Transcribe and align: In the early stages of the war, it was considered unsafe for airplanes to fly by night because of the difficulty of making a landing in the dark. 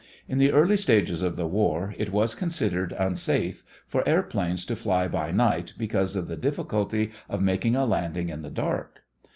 In 0.27 0.39
the 0.39 0.51
early 0.51 0.77
stages 0.77 1.21
of 1.21 1.35
the 1.35 1.45
war, 1.45 1.93
it 1.95 2.11
was 2.11 2.33
considered 2.33 2.95
unsafe 2.97 3.63
for 3.85 4.01
airplanes 4.09 4.65
to 4.65 4.75
fly 4.75 5.07
by 5.07 5.29
night 5.29 5.73
because 5.77 6.15
of 6.15 6.25
the 6.27 6.35
difficulty 6.37 7.11
of 7.29 7.39
making 7.39 7.75
a 7.75 7.85
landing 7.85 8.29
in 8.29 8.41
the 8.41 8.49
dark. 8.49 9.03